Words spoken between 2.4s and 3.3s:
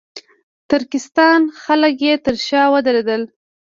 شا ودرېدل.